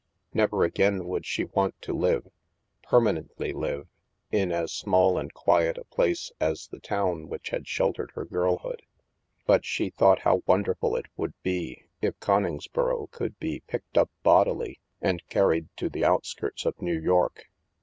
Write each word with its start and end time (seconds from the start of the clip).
Never 0.33 0.63
again 0.63 1.05
would 1.05 1.27
she 1.27 1.43
want 1.45 1.79
to 1.83 1.93
live, 1.93 2.25
permanently 2.81 3.53
live, 3.53 3.87
in 4.31 4.51
as 4.51 4.71
small 4.71 5.19
and 5.19 5.31
quiet 5.31 5.77
a 5.77 5.83
place 5.83 6.31
as 6.39 6.67
the 6.69 6.79
town 6.79 7.27
which 7.29 7.49
had 7.49 7.67
sheltered 7.67 8.09
her 8.15 8.25
girlhood. 8.25 8.81
But 9.45 9.63
she 9.63 9.91
thought 9.91 10.21
how 10.21 10.41
wonderful 10.47 10.95
it 10.95 11.05
would 11.17 11.35
be 11.43 11.83
if 12.01 12.19
Coningsboro 12.19 13.11
could 13.11 13.37
be 13.37 13.59
picked 13.67 13.95
up 13.95 14.09
bodily, 14.23 14.79
and 15.03 15.21
carried 15.29 15.69
to 15.77 15.87
the 15.87 16.03
outskirts 16.03 16.65
of 16.65 16.81
New 16.81 16.99
York. 16.99 17.51